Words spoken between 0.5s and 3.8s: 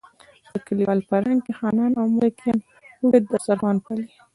په کلیوال فرهنګ کې خانان او ملکان اوږد دسترخوان